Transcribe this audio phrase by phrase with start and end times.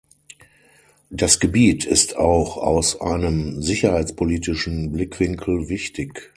[1.11, 6.29] Das Gebiet ist auch aus einem sicherheitspolitischen Blickwinkel wichtig.